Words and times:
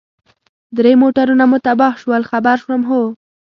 درې 0.77 0.91
موټرونه 1.01 1.43
مو 1.49 1.57
تباه 1.65 1.93
شول، 2.01 2.21
خبر 2.31 2.57
شوم، 2.63 2.81
هو. 2.89 3.01